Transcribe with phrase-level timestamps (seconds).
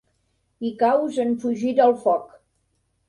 [0.61, 2.25] Hi caus en fugir del foc.